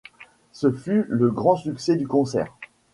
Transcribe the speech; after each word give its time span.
Ce 0.51 0.71
fut 0.71 1.05
le 1.09 1.29
grand 1.29 1.55
succès 1.55 1.95
du 1.95 2.07
concert. 2.07 2.51